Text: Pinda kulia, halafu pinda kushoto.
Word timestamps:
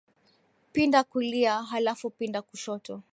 Pinda 0.71 1.03
kulia, 1.03 1.63
halafu 1.63 2.09
pinda 2.09 2.41
kushoto. 2.41 3.03